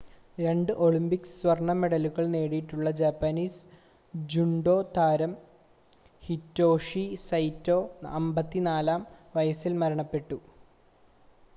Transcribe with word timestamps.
രണ്ട് 0.37 0.71
ഒളിമ്പിക് 0.83 1.27
സ്വർണ്ണ 1.31 1.71
മെഡലുകൾ 1.81 2.25
നേടിയിട്ടുള്ള 2.27 2.91
ജാപ്പനീസ് 3.01 3.59
ജൂഡോ 4.13 4.75
താരം 4.97 5.33
ഹിറ്റോഷി 6.23 7.05
സൈറ്റോ 7.27 7.77
54-ആം 8.15 9.03
വയസിൽ 9.35 9.75
മരണപ്പെട്ടു 9.83 10.39